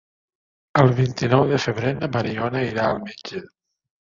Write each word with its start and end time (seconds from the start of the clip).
El 0.83 0.89
vint-i-nou 0.99 1.45
de 1.53 1.61
febrer 1.65 1.91
na 1.99 2.09
Mariona 2.17 2.67
irà 2.71 2.89
al 2.89 2.99
metge. 3.07 3.47